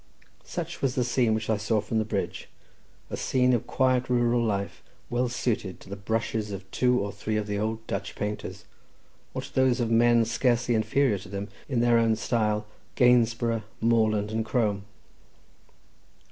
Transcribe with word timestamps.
Such 0.45 0.81
was 0.81 0.95
the 0.95 1.03
scene 1.03 1.35
which 1.35 1.47
I 1.47 1.57
saw 1.57 1.79
from 1.79 1.99
the 1.99 2.05
bridge, 2.05 2.49
a 3.11 3.15
scene 3.15 3.53
of 3.53 3.67
quiet 3.67 4.09
rural 4.09 4.41
life 4.43 4.81
well 5.11 5.29
suited 5.29 5.79
to 5.79 5.89
the 5.91 5.95
brushes 5.95 6.51
of 6.51 6.65
two 6.71 6.99
or 6.99 7.11
three 7.13 7.37
of 7.37 7.45
the 7.45 7.59
old 7.59 7.85
Dutch 7.85 8.15
painters, 8.15 8.65
or 9.35 9.43
to 9.43 9.53
those 9.53 9.79
of 9.79 9.91
men 9.91 10.25
scarcely 10.25 10.73
inferior 10.73 11.19
to 11.19 11.29
them 11.29 11.49
in 11.69 11.81
their 11.81 11.99
own 11.99 12.15
style—Gainsborough, 12.15 13.61
Moreland, 13.79 14.31
and 14.31 14.43
Crome. 14.43 14.85